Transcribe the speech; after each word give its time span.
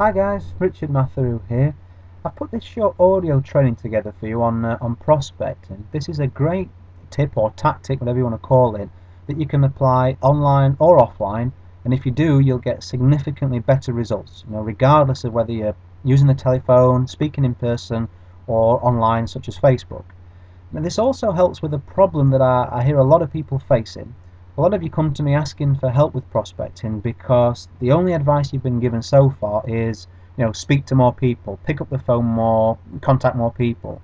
Hi 0.00 0.12
guys, 0.12 0.54
Richard 0.60 0.90
Matheru 0.90 1.40
here. 1.48 1.74
I've 2.24 2.36
put 2.36 2.52
this 2.52 2.62
short 2.62 2.94
audio 3.00 3.40
training 3.40 3.74
together 3.74 4.14
for 4.20 4.28
you 4.28 4.44
on 4.44 4.64
uh, 4.64 4.78
on 4.80 4.94
prospecting. 4.94 5.88
This 5.90 6.08
is 6.08 6.20
a 6.20 6.28
great 6.28 6.70
tip 7.10 7.36
or 7.36 7.50
tactic, 7.56 8.00
whatever 8.00 8.18
you 8.18 8.24
want 8.24 8.40
to 8.40 8.46
call 8.46 8.76
it, 8.76 8.88
that 9.26 9.40
you 9.40 9.44
can 9.44 9.64
apply 9.64 10.16
online 10.22 10.76
or 10.78 10.98
offline. 10.98 11.50
And 11.84 11.92
if 11.92 12.06
you 12.06 12.12
do, 12.12 12.38
you'll 12.38 12.58
get 12.58 12.84
significantly 12.84 13.58
better 13.58 13.92
results. 13.92 14.44
You 14.46 14.54
know, 14.54 14.60
regardless 14.60 15.24
of 15.24 15.32
whether 15.32 15.50
you're 15.50 15.74
using 16.04 16.28
the 16.28 16.34
telephone, 16.34 17.08
speaking 17.08 17.44
in 17.44 17.56
person, 17.56 18.06
or 18.46 18.78
online, 18.86 19.26
such 19.26 19.48
as 19.48 19.58
Facebook. 19.58 20.04
Now, 20.70 20.80
this 20.80 21.00
also 21.00 21.32
helps 21.32 21.60
with 21.60 21.74
a 21.74 21.80
problem 21.80 22.30
that 22.30 22.40
I, 22.40 22.68
I 22.70 22.84
hear 22.84 22.98
a 22.98 23.04
lot 23.04 23.20
of 23.20 23.32
people 23.32 23.58
facing. 23.58 24.14
A 24.58 24.60
lot 24.60 24.74
of 24.74 24.82
you 24.82 24.90
come 24.90 25.14
to 25.14 25.22
me 25.22 25.36
asking 25.36 25.76
for 25.76 25.88
help 25.88 26.14
with 26.14 26.28
prospecting 26.32 26.98
because 26.98 27.68
the 27.78 27.92
only 27.92 28.12
advice 28.12 28.52
you've 28.52 28.64
been 28.64 28.80
given 28.80 29.02
so 29.02 29.30
far 29.30 29.62
is, 29.68 30.08
you 30.36 30.44
know, 30.44 30.50
speak 30.50 30.84
to 30.86 30.96
more 30.96 31.12
people, 31.12 31.60
pick 31.62 31.80
up 31.80 31.90
the 31.90 31.98
phone 32.00 32.24
more, 32.24 32.76
contact 33.00 33.36
more 33.36 33.52
people. 33.52 34.02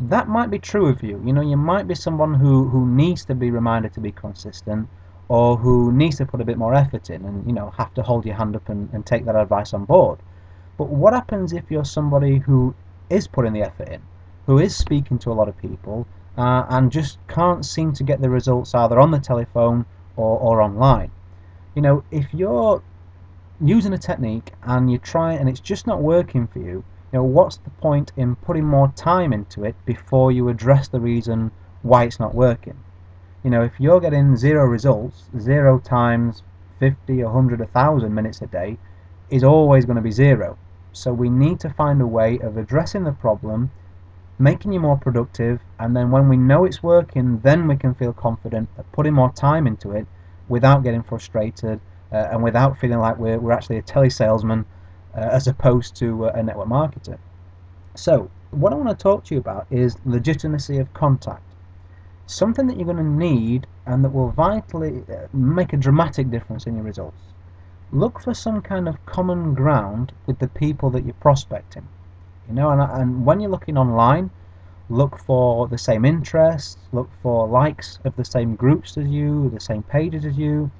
That 0.00 0.26
might 0.26 0.50
be 0.50 0.58
true 0.58 0.88
of 0.88 1.04
you. 1.04 1.22
You 1.24 1.32
know, 1.32 1.42
you 1.42 1.56
might 1.56 1.86
be 1.86 1.94
someone 1.94 2.34
who, 2.34 2.68
who 2.70 2.84
needs 2.84 3.24
to 3.26 3.36
be 3.36 3.52
reminded 3.52 3.92
to 3.92 4.00
be 4.00 4.10
consistent 4.10 4.88
or 5.28 5.56
who 5.56 5.92
needs 5.92 6.16
to 6.16 6.26
put 6.26 6.40
a 6.40 6.44
bit 6.44 6.58
more 6.58 6.74
effort 6.74 7.08
in 7.08 7.24
and, 7.24 7.46
you 7.46 7.52
know, 7.52 7.70
have 7.78 7.94
to 7.94 8.02
hold 8.02 8.26
your 8.26 8.34
hand 8.34 8.56
up 8.56 8.68
and, 8.68 8.92
and 8.92 9.06
take 9.06 9.24
that 9.26 9.36
advice 9.36 9.72
on 9.72 9.84
board. 9.84 10.18
But 10.76 10.88
what 10.88 11.14
happens 11.14 11.52
if 11.52 11.70
you're 11.70 11.84
somebody 11.84 12.38
who 12.38 12.74
is 13.10 13.28
putting 13.28 13.52
the 13.52 13.62
effort 13.62 13.88
in, 13.90 14.02
who 14.46 14.58
is 14.58 14.74
speaking 14.74 15.20
to 15.20 15.30
a 15.30 15.34
lot 15.34 15.48
of 15.48 15.56
people, 15.56 16.04
uh, 16.36 16.64
and 16.68 16.90
just 16.90 17.18
can't 17.28 17.64
seem 17.64 17.92
to 17.92 18.02
get 18.02 18.20
the 18.20 18.30
results 18.30 18.74
either 18.74 18.98
on 18.98 19.10
the 19.10 19.18
telephone 19.18 19.86
or, 20.16 20.38
or 20.38 20.60
online. 20.60 21.10
You 21.74 21.82
know, 21.82 22.04
if 22.10 22.32
you're 22.32 22.82
using 23.60 23.92
a 23.92 23.98
technique 23.98 24.52
and 24.62 24.90
you 24.90 24.98
try 24.98 25.32
and 25.32 25.48
it's 25.48 25.60
just 25.60 25.86
not 25.86 26.02
working 26.02 26.46
for 26.46 26.58
you, 26.58 26.84
you 27.12 27.20
know, 27.20 27.22
what's 27.24 27.56
the 27.58 27.70
point 27.70 28.12
in 28.16 28.36
putting 28.36 28.64
more 28.64 28.92
time 28.96 29.32
into 29.32 29.64
it 29.64 29.76
before 29.84 30.32
you 30.32 30.48
address 30.48 30.88
the 30.88 31.00
reason 31.00 31.52
why 31.82 32.04
it's 32.04 32.18
not 32.18 32.34
working? 32.34 32.76
You 33.44 33.50
know, 33.50 33.62
if 33.62 33.78
you're 33.78 34.00
getting 34.00 34.36
zero 34.36 34.64
results, 34.64 35.28
zero 35.38 35.78
times 35.78 36.42
50, 36.80 37.22
100, 37.22 37.60
1,000 37.60 38.14
minutes 38.14 38.42
a 38.42 38.46
day 38.46 38.78
is 39.30 39.44
always 39.44 39.84
going 39.84 39.96
to 39.96 40.02
be 40.02 40.10
zero. 40.10 40.58
So 40.92 41.12
we 41.12 41.28
need 41.28 41.60
to 41.60 41.70
find 41.70 42.00
a 42.00 42.06
way 42.06 42.38
of 42.38 42.56
addressing 42.56 43.04
the 43.04 43.12
problem 43.12 43.70
making 44.38 44.72
you 44.72 44.80
more 44.80 44.96
productive, 44.96 45.60
and 45.78 45.96
then 45.96 46.10
when 46.10 46.28
we 46.28 46.36
know 46.36 46.64
it's 46.64 46.82
working, 46.82 47.38
then 47.40 47.68
we 47.68 47.76
can 47.76 47.94
feel 47.94 48.12
confident 48.12 48.68
at 48.78 48.90
putting 48.92 49.14
more 49.14 49.32
time 49.32 49.66
into 49.66 49.92
it 49.92 50.06
without 50.48 50.82
getting 50.82 51.02
frustrated 51.02 51.80
uh, 52.12 52.28
and 52.30 52.42
without 52.42 52.78
feeling 52.78 52.98
like 52.98 53.16
we're, 53.18 53.38
we're 53.38 53.52
actually 53.52 53.76
a 53.76 53.82
telesalesman 53.82 54.64
uh, 55.16 55.20
as 55.20 55.46
opposed 55.46 55.94
to 55.96 56.26
a 56.26 56.42
network 56.42 56.68
marketer. 56.68 57.18
So, 57.94 58.30
what 58.50 58.72
I 58.72 58.76
want 58.76 58.88
to 58.88 59.02
talk 59.02 59.24
to 59.24 59.34
you 59.34 59.40
about 59.40 59.66
is 59.70 59.96
legitimacy 60.04 60.78
of 60.78 60.92
contact. 60.94 61.42
Something 62.26 62.66
that 62.66 62.76
you're 62.76 62.86
going 62.86 62.96
to 62.96 63.04
need 63.04 63.66
and 63.86 64.04
that 64.04 64.10
will 64.10 64.30
vitally 64.30 65.04
uh, 65.08 65.28
make 65.32 65.72
a 65.72 65.76
dramatic 65.76 66.30
difference 66.30 66.66
in 66.66 66.74
your 66.74 66.84
results. 66.84 67.32
Look 67.92 68.20
for 68.20 68.34
some 68.34 68.62
kind 68.62 68.88
of 68.88 69.04
common 69.06 69.54
ground 69.54 70.12
with 70.26 70.38
the 70.38 70.48
people 70.48 70.90
that 70.90 71.04
you're 71.04 71.14
prospecting 71.14 71.86
you 72.48 72.54
know 72.54 72.70
and, 72.70 72.80
and 72.80 73.24
when 73.26 73.40
you're 73.40 73.50
looking 73.50 73.76
online 73.76 74.30
look 74.90 75.18
for 75.18 75.66
the 75.68 75.78
same 75.78 76.04
interests 76.04 76.76
look 76.92 77.08
for 77.22 77.46
likes 77.46 77.98
of 78.04 78.14
the 78.16 78.24
same 78.24 78.54
groups 78.54 78.96
as 78.98 79.08
you 79.08 79.50
the 79.50 79.60
same 79.60 79.82
pages 79.84 80.24
as 80.24 80.36
you 80.36 80.70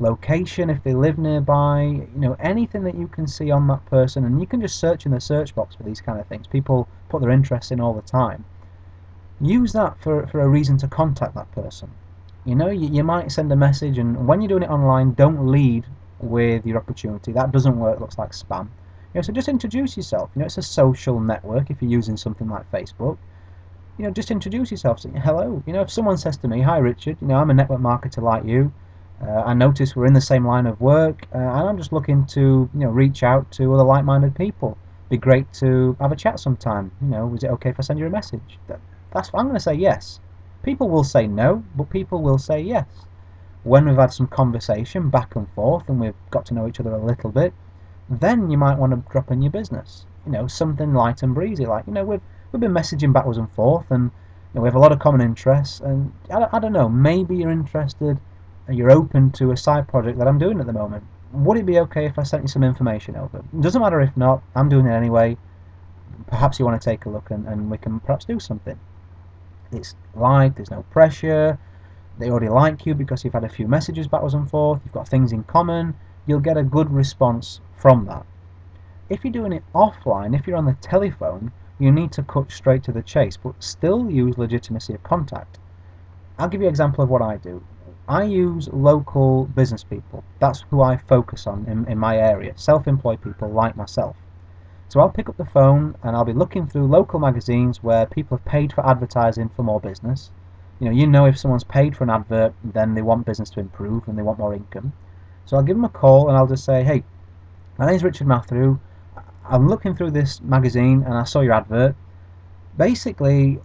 location 0.00 0.70
if 0.70 0.82
they 0.84 0.94
live 0.94 1.18
nearby 1.18 1.82
you 1.82 2.20
know 2.20 2.36
anything 2.38 2.84
that 2.84 2.94
you 2.94 3.08
can 3.08 3.26
see 3.26 3.50
on 3.50 3.66
that 3.66 3.84
person. 3.86 4.24
And 4.24 4.40
you 4.40 4.46
can 4.46 4.60
just 4.60 4.78
search 4.78 5.06
in 5.06 5.12
the 5.12 5.20
search 5.20 5.54
box 5.54 5.74
for 5.74 5.82
these 5.82 6.00
kind 6.00 6.20
of 6.20 6.26
things. 6.26 6.46
People 6.46 6.88
put 7.08 7.20
their 7.20 7.30
interests 7.30 7.70
in 7.70 7.80
all 7.80 7.92
the 7.92 8.02
time. 8.02 8.44
Use 9.40 9.72
that 9.72 10.00
for, 10.00 10.26
for 10.26 10.40
a 10.40 10.48
reason 10.48 10.76
to 10.78 10.88
contact 10.88 11.34
that 11.34 11.50
person. 11.52 11.90
You 12.44 12.54
know 12.54 12.70
you, 12.70 12.88
you 12.88 13.04
might 13.04 13.32
send 13.32 13.52
a 13.52 13.56
message 13.56 13.98
and 13.98 14.26
when 14.26 14.40
you're 14.40 14.48
doing 14.48 14.62
it 14.62 14.70
online 14.70 15.14
don't 15.14 15.48
lead 15.48 15.84
with 16.20 16.64
your 16.64 16.78
opportunity. 16.78 17.32
That 17.32 17.52
doesn't 17.52 17.78
work 17.78 18.00
looks 18.00 18.18
like 18.18 18.30
spam 18.30 18.68
you 19.14 19.18
know, 19.18 19.22
so 19.22 19.32
just 19.32 19.48
introduce 19.48 19.96
yourself. 19.96 20.30
You 20.34 20.40
know, 20.40 20.46
it's 20.46 20.58
a 20.58 20.62
social 20.62 21.18
network 21.20 21.70
if 21.70 21.80
you're 21.80 21.90
using 21.90 22.16
something 22.16 22.48
like 22.48 22.70
Facebook. 22.70 23.16
You 23.96 24.04
know, 24.04 24.10
just 24.10 24.30
introduce 24.30 24.70
yourself. 24.70 25.00
Say 25.00 25.10
hello. 25.24 25.62
You 25.66 25.72
know, 25.72 25.80
if 25.82 25.90
someone 25.90 26.18
says 26.18 26.36
to 26.38 26.48
me, 26.48 26.60
"Hi, 26.60 26.78
Richard," 26.78 27.16
you 27.20 27.26
know, 27.26 27.36
I'm 27.36 27.50
a 27.50 27.54
network 27.54 27.80
marketer 27.80 28.22
like 28.22 28.44
you. 28.44 28.72
Uh, 29.20 29.42
I 29.46 29.54
notice 29.54 29.96
we're 29.96 30.06
in 30.06 30.12
the 30.12 30.20
same 30.20 30.46
line 30.46 30.66
of 30.66 30.80
work, 30.80 31.26
uh, 31.34 31.38
and 31.38 31.68
I'm 31.68 31.76
just 31.76 31.92
looking 31.92 32.24
to, 32.26 32.70
you 32.72 32.80
know, 32.80 32.90
reach 32.90 33.22
out 33.24 33.50
to 33.52 33.74
other 33.74 33.82
like-minded 33.82 34.36
people. 34.36 34.78
Be 35.08 35.16
great 35.16 35.52
to 35.54 35.96
have 36.00 36.12
a 36.12 36.16
chat 36.16 36.38
sometime. 36.38 36.92
You 37.00 37.08
know, 37.08 37.34
is 37.34 37.42
it 37.42 37.50
okay 37.50 37.70
if 37.70 37.80
I 37.80 37.82
send 37.82 37.98
you 37.98 38.06
a 38.06 38.10
message? 38.10 38.58
That, 38.68 38.78
that's 39.10 39.30
I'm 39.34 39.46
going 39.46 39.54
to 39.54 39.60
say 39.60 39.74
yes. 39.74 40.20
People 40.62 40.88
will 40.88 41.02
say 41.02 41.26
no, 41.26 41.64
but 41.74 41.90
people 41.90 42.22
will 42.22 42.38
say 42.38 42.60
yes. 42.60 42.86
When 43.64 43.86
we've 43.86 43.96
had 43.96 44.12
some 44.12 44.28
conversation 44.28 45.10
back 45.10 45.34
and 45.34 45.48
forth, 45.54 45.88
and 45.88 45.98
we've 45.98 46.14
got 46.30 46.46
to 46.46 46.54
know 46.54 46.68
each 46.68 46.78
other 46.78 46.92
a 46.92 47.04
little 47.04 47.30
bit, 47.30 47.52
then 48.10 48.50
you 48.50 48.58
might 48.58 48.78
want 48.78 48.92
to 48.92 49.10
drop 49.10 49.30
in 49.30 49.42
your 49.42 49.52
business. 49.52 50.06
You 50.26 50.32
know, 50.32 50.46
something 50.46 50.94
light 50.94 51.22
and 51.22 51.34
breezy, 51.34 51.66
like 51.66 51.86
you 51.86 51.92
know 51.92 52.04
we've 52.04 52.20
we've 52.52 52.60
been 52.60 52.72
messaging 52.72 53.12
backwards 53.12 53.38
and 53.38 53.50
forth, 53.52 53.90
and 53.90 54.04
you 54.04 54.10
know, 54.54 54.62
we 54.62 54.68
have 54.68 54.74
a 54.74 54.78
lot 54.78 54.92
of 54.92 54.98
common 54.98 55.20
interests. 55.20 55.80
And 55.80 56.12
I, 56.30 56.48
I 56.52 56.58
don't 56.58 56.72
know, 56.72 56.88
maybe 56.88 57.36
you're 57.36 57.50
interested, 57.50 58.18
and 58.66 58.76
you're 58.76 58.90
open 58.90 59.30
to 59.32 59.52
a 59.52 59.56
side 59.56 59.88
project 59.88 60.18
that 60.18 60.28
I'm 60.28 60.38
doing 60.38 60.60
at 60.60 60.66
the 60.66 60.72
moment. 60.72 61.04
Would 61.32 61.58
it 61.58 61.66
be 61.66 61.78
okay 61.80 62.06
if 62.06 62.18
I 62.18 62.22
sent 62.22 62.42
you 62.42 62.48
some 62.48 62.64
information 62.64 63.16
over? 63.16 63.38
It 63.38 63.60
doesn't 63.60 63.80
matter 63.80 64.00
if 64.00 64.16
not, 64.16 64.42
I'm 64.54 64.68
doing 64.68 64.86
it 64.86 64.92
anyway. 64.92 65.36
Perhaps 66.26 66.58
you 66.58 66.64
want 66.64 66.80
to 66.80 66.84
take 66.84 67.04
a 67.04 67.10
look 67.10 67.30
and, 67.30 67.46
and 67.46 67.70
we 67.70 67.78
can 67.78 68.00
perhaps 68.00 68.24
do 68.24 68.40
something. 68.40 68.78
It's 69.72 69.94
light, 70.14 70.56
there's 70.56 70.70
no 70.70 70.82
pressure. 70.90 71.58
They 72.18 72.30
already 72.30 72.48
like 72.48 72.86
you 72.86 72.94
because 72.94 73.24
you've 73.24 73.34
had 73.34 73.44
a 73.44 73.48
few 73.48 73.68
messages 73.68 74.08
backwards 74.08 74.34
and 74.34 74.48
forth. 74.50 74.80
You've 74.84 74.94
got 74.94 75.06
things 75.08 75.32
in 75.32 75.44
common. 75.44 75.94
You'll 76.28 76.40
get 76.40 76.58
a 76.58 76.62
good 76.62 76.92
response 76.92 77.62
from 77.74 78.04
that. 78.04 78.26
If 79.08 79.24
you're 79.24 79.32
doing 79.32 79.54
it 79.54 79.64
offline, 79.74 80.38
if 80.38 80.46
you're 80.46 80.58
on 80.58 80.66
the 80.66 80.74
telephone, 80.74 81.52
you 81.78 81.90
need 81.90 82.12
to 82.12 82.22
cut 82.22 82.52
straight 82.52 82.82
to 82.82 82.92
the 82.92 83.02
chase, 83.02 83.38
but 83.38 83.64
still 83.64 84.10
use 84.10 84.36
legitimacy 84.36 84.92
of 84.92 85.02
contact. 85.02 85.58
I'll 86.38 86.48
give 86.48 86.60
you 86.60 86.66
an 86.66 86.72
example 86.72 87.02
of 87.02 87.08
what 87.08 87.22
I 87.22 87.38
do. 87.38 87.64
I 88.06 88.24
use 88.24 88.68
local 88.68 89.46
business 89.46 89.82
people. 89.84 90.22
That's 90.38 90.66
who 90.68 90.82
I 90.82 90.98
focus 90.98 91.46
on 91.46 91.64
in, 91.66 91.90
in 91.90 91.96
my 91.96 92.18
area, 92.18 92.52
self-employed 92.56 93.22
people 93.22 93.48
like 93.48 93.74
myself. 93.74 94.16
So 94.90 95.00
I'll 95.00 95.08
pick 95.08 95.30
up 95.30 95.38
the 95.38 95.46
phone 95.46 95.96
and 96.02 96.14
I'll 96.14 96.26
be 96.26 96.34
looking 96.34 96.66
through 96.66 96.88
local 96.88 97.20
magazines 97.20 97.82
where 97.82 98.04
people 98.04 98.36
have 98.36 98.44
paid 98.44 98.74
for 98.74 98.86
advertising 98.86 99.48
for 99.48 99.62
more 99.62 99.80
business. 99.80 100.30
You 100.78 100.86
know, 100.86 100.92
you 100.92 101.06
know 101.06 101.24
if 101.24 101.38
someone's 101.38 101.64
paid 101.64 101.96
for 101.96 102.04
an 102.04 102.10
advert, 102.10 102.52
then 102.62 102.92
they 102.92 103.02
want 103.02 103.24
business 103.24 103.48
to 103.50 103.60
improve 103.60 104.06
and 104.08 104.18
they 104.18 104.22
want 104.22 104.38
more 104.38 104.52
income. 104.52 104.92
So 105.48 105.56
I'll 105.56 105.62
give 105.62 105.76
them 105.76 105.86
a 105.86 105.88
call 105.88 106.28
and 106.28 106.36
I'll 106.36 106.46
just 106.46 106.66
say, 106.66 106.84
hey, 106.84 107.02
my 107.78 107.86
name's 107.86 108.04
Richard 108.04 108.26
Mathew. 108.26 108.78
I'm 109.48 109.66
looking 109.66 109.96
through 109.96 110.10
this 110.10 110.42
magazine 110.42 111.02
and 111.06 111.14
I 111.14 111.24
saw 111.24 111.40
your 111.40 111.54
advert. 111.54 111.96
Basically, 112.76 113.58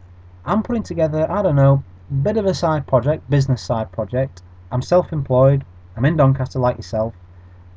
I'm 0.45 0.63
putting 0.63 0.83
together, 0.83 1.29
I 1.29 1.41
don't 1.41 1.57
know, 1.57 1.83
a 2.09 2.13
bit 2.13 2.37
of 2.37 2.45
a 2.45 2.53
side 2.53 2.87
project, 2.87 3.29
business 3.29 3.61
side 3.61 3.91
project. 3.91 4.43
I'm 4.71 4.81
self-employed. 4.81 5.65
I'm 5.97 6.05
in 6.05 6.15
Doncaster 6.15 6.57
like 6.57 6.77
yourself. 6.77 7.15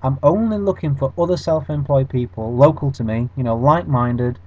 I'm 0.04 0.20
only 0.22 0.58
looking 0.58 0.94
for 0.94 1.12
other 1.18 1.36
self-employed 1.36 2.08
people 2.08 2.54
local 2.54 2.92
to 2.92 3.02
me, 3.02 3.28
you 3.36 3.42
know, 3.42 3.56
like-minded. 3.56 4.38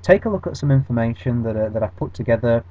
Take 0.00 0.24
a 0.24 0.30
look 0.30 0.46
at 0.46 0.56
some 0.56 0.70
information 0.70 1.42
that, 1.42 1.54
uh, 1.54 1.68
that 1.68 1.82
I've 1.82 1.96
put 1.96 2.14
together. 2.14 2.64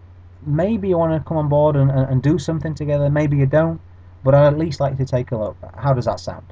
Maybe 0.44 0.90
you 0.90 0.97
want 0.97 1.13
to 1.13 1.28
come 1.28 1.38
on 1.38 1.50
board 1.50 1.75
and, 1.75 1.91
and 1.91 2.23
do 2.23 2.40
something 2.40 2.73
together. 2.73 3.12
Maybe 3.12 3.38
you 3.38 3.46
don't. 3.46 3.79
But 4.23 4.35
I'd 4.35 4.47
at 4.47 4.57
least 4.57 4.79
like 4.79 4.97
to 4.97 5.05
take 5.05 5.31
a 5.31 5.37
look. 5.37 5.57
How 5.77 5.93
does 5.93 6.05
that 6.05 6.19
sound? 6.19 6.45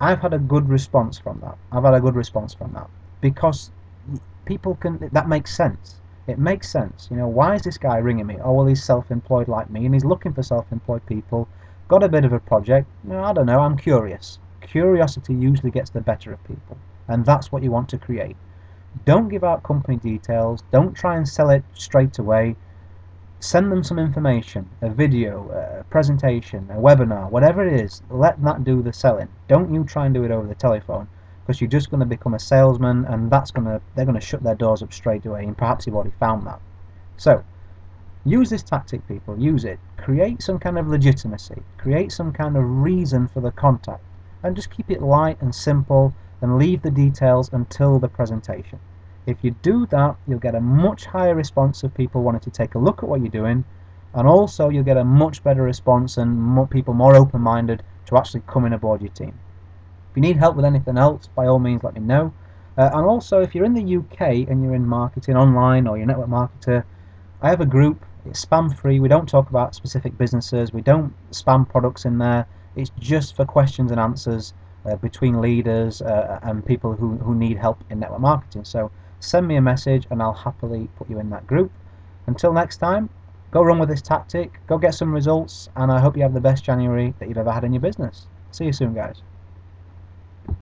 I've 0.00 0.20
had 0.20 0.32
a 0.32 0.38
good 0.38 0.68
response 0.68 1.18
from 1.18 1.40
that. 1.40 1.58
I've 1.72 1.82
had 1.82 1.94
a 1.94 2.00
good 2.00 2.14
response 2.14 2.54
from 2.54 2.72
that 2.74 2.88
because 3.20 3.70
people 4.44 4.76
can. 4.76 5.10
That 5.12 5.28
makes 5.28 5.54
sense. 5.54 5.96
It 6.28 6.38
makes 6.38 6.68
sense. 6.68 7.08
You 7.10 7.16
know, 7.16 7.26
why 7.26 7.54
is 7.54 7.62
this 7.62 7.78
guy 7.78 7.96
ringing 7.98 8.26
me? 8.26 8.36
Oh 8.42 8.52
well, 8.52 8.66
he's 8.66 8.84
self-employed 8.84 9.48
like 9.48 9.70
me, 9.70 9.86
and 9.86 9.94
he's 9.94 10.04
looking 10.04 10.32
for 10.32 10.42
self-employed 10.42 11.04
people. 11.06 11.48
Got 11.88 12.04
a 12.04 12.08
bit 12.08 12.24
of 12.24 12.32
a 12.32 12.38
project. 12.38 12.86
You 13.02 13.10
know, 13.10 13.24
I 13.24 13.32
don't 13.32 13.46
know. 13.46 13.60
I'm 13.60 13.76
curious. 13.76 14.38
Curiosity 14.60 15.34
usually 15.34 15.70
gets 15.70 15.90
the 15.90 16.00
better 16.00 16.32
of 16.32 16.44
people, 16.44 16.76
and 17.08 17.24
that's 17.24 17.50
what 17.50 17.62
you 17.62 17.70
want 17.70 17.88
to 17.88 17.98
create. 17.98 18.36
Don't 19.04 19.28
give 19.28 19.42
out 19.42 19.62
company 19.62 19.96
details. 19.96 20.62
Don't 20.70 20.94
try 20.94 21.16
and 21.16 21.28
sell 21.28 21.50
it 21.50 21.64
straight 21.74 22.18
away 22.18 22.56
send 23.40 23.70
them 23.70 23.84
some 23.84 23.98
information, 23.98 24.68
a 24.82 24.90
video, 24.90 25.48
a 25.50 25.84
presentation, 25.84 26.68
a 26.70 26.74
webinar, 26.74 27.30
whatever 27.30 27.64
it 27.64 27.80
is, 27.80 28.02
let 28.10 28.42
that 28.42 28.64
do 28.64 28.82
the 28.82 28.92
selling. 28.92 29.28
Don't 29.46 29.72
you 29.72 29.84
try 29.84 30.06
and 30.06 30.14
do 30.14 30.24
it 30.24 30.30
over 30.32 30.46
the 30.46 30.56
telephone 30.56 31.06
because 31.46 31.60
you're 31.60 31.70
just 31.70 31.88
going 31.90 32.00
to 32.00 32.06
become 32.06 32.34
a 32.34 32.38
salesman 32.38 33.04
and 33.04 33.30
that's 33.30 33.52
going 33.52 33.66
to 33.66 33.80
they're 33.94 34.04
going 34.04 34.18
to 34.18 34.26
shut 34.26 34.42
their 34.42 34.56
doors 34.56 34.82
up 34.82 34.92
straight 34.92 35.24
away 35.24 35.44
and 35.44 35.56
perhaps 35.56 35.86
you've 35.86 35.94
already 35.94 36.14
found 36.18 36.46
that. 36.46 36.60
So, 37.16 37.44
use 38.24 38.50
this 38.50 38.62
tactic 38.62 39.06
people, 39.06 39.38
use 39.38 39.64
it. 39.64 39.78
Create 39.96 40.42
some 40.42 40.58
kind 40.58 40.76
of 40.76 40.88
legitimacy, 40.88 41.62
create 41.76 42.10
some 42.10 42.32
kind 42.32 42.56
of 42.56 42.64
reason 42.64 43.28
for 43.28 43.40
the 43.40 43.52
contact 43.52 44.02
and 44.42 44.56
just 44.56 44.70
keep 44.70 44.90
it 44.90 45.00
light 45.00 45.40
and 45.40 45.54
simple 45.54 46.12
and 46.40 46.58
leave 46.58 46.82
the 46.82 46.90
details 46.90 47.50
until 47.52 47.98
the 47.98 48.08
presentation. 48.08 48.80
If 49.28 49.44
you 49.44 49.50
do 49.60 49.84
that, 49.88 50.16
you'll 50.26 50.38
get 50.38 50.54
a 50.54 50.60
much 50.60 51.04
higher 51.04 51.34
response 51.34 51.82
of 51.82 51.92
people 51.92 52.22
wanting 52.22 52.40
to 52.40 52.50
take 52.50 52.74
a 52.74 52.78
look 52.78 53.02
at 53.02 53.08
what 53.10 53.20
you're 53.20 53.28
doing, 53.28 53.62
and 54.14 54.26
also 54.26 54.70
you'll 54.70 54.84
get 54.84 54.96
a 54.96 55.04
much 55.04 55.44
better 55.44 55.62
response 55.62 56.16
and 56.16 56.40
more 56.40 56.66
people 56.66 56.94
more 56.94 57.14
open-minded 57.14 57.82
to 58.06 58.16
actually 58.16 58.40
coming 58.46 58.72
aboard 58.72 59.02
your 59.02 59.10
team. 59.10 59.38
If 60.10 60.16
you 60.16 60.22
need 60.22 60.38
help 60.38 60.56
with 60.56 60.64
anything 60.64 60.96
else, 60.96 61.28
by 61.34 61.46
all 61.46 61.58
means 61.58 61.82
let 61.82 61.92
me 61.92 62.00
know. 62.00 62.32
Uh, 62.78 62.88
and 62.94 63.04
also, 63.04 63.42
if 63.42 63.54
you're 63.54 63.66
in 63.66 63.74
the 63.74 63.98
UK 63.98 64.48
and 64.48 64.62
you're 64.62 64.74
in 64.74 64.86
marketing 64.86 65.36
online 65.36 65.86
or 65.86 65.98
you're 65.98 66.04
a 66.04 66.06
network 66.06 66.30
marketer, 66.30 66.84
I 67.42 67.50
have 67.50 67.60
a 67.60 67.66
group. 67.66 68.06
It's 68.24 68.42
spam 68.42 68.74
free. 68.74 68.98
We 68.98 69.08
don't 69.08 69.28
talk 69.28 69.50
about 69.50 69.74
specific 69.74 70.16
businesses. 70.16 70.72
We 70.72 70.80
don't 70.80 71.12
spam 71.32 71.68
products 71.68 72.06
in 72.06 72.16
there. 72.16 72.46
It's 72.76 72.92
just 72.98 73.36
for 73.36 73.44
questions 73.44 73.90
and 73.90 74.00
answers 74.00 74.54
uh, 74.86 74.96
between 74.96 75.42
leaders 75.42 76.00
uh, 76.00 76.38
and 76.42 76.64
people 76.64 76.94
who, 76.94 77.18
who 77.18 77.34
need 77.34 77.58
help 77.58 77.84
in 77.90 78.00
network 78.00 78.20
marketing. 78.20 78.64
So 78.64 78.90
send 79.20 79.46
me 79.48 79.56
a 79.56 79.62
message 79.62 80.06
and 80.10 80.22
I'll 80.22 80.32
happily 80.32 80.88
put 80.96 81.08
you 81.10 81.18
in 81.18 81.30
that 81.30 81.46
group. 81.46 81.72
Until 82.26 82.52
next 82.52 82.78
time, 82.78 83.10
go 83.50 83.62
run 83.62 83.78
with 83.78 83.88
this 83.88 84.02
tactic, 84.02 84.60
go 84.66 84.78
get 84.78 84.94
some 84.94 85.12
results, 85.12 85.68
and 85.76 85.90
I 85.90 86.00
hope 86.00 86.16
you 86.16 86.22
have 86.22 86.34
the 86.34 86.40
best 86.40 86.64
January 86.64 87.14
that 87.18 87.28
you've 87.28 87.38
ever 87.38 87.52
had 87.52 87.64
in 87.64 87.72
your 87.72 87.80
business. 87.80 88.26
See 88.50 88.66
you 88.66 88.72
soon, 88.72 88.94
guys. 88.94 89.22